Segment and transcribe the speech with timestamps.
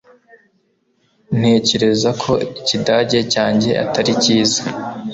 [1.37, 4.61] ntekereza ko ikidage cyanjye atari cyiza